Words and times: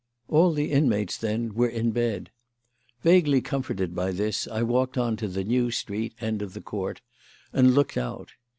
All 0.29 0.51
the 0.51 0.71
inmates, 0.71 1.15
then, 1.15 1.53
were 1.53 1.69
in 1.69 1.91
bed. 1.91 2.31
Vaguely 3.03 3.39
comforted 3.39 3.93
by 3.93 4.11
this, 4.11 4.47
I 4.47 4.63
walked 4.63 4.97
on 4.97 5.15
to 5.17 5.27
the 5.27 5.43
New 5.43 5.69
Street 5.69 6.15
end 6.19 6.41
of 6.41 6.55
the 6.55 6.59
court 6.61 7.01
and 7.53 7.75
looked 7.75 7.97
out. 7.97 8.31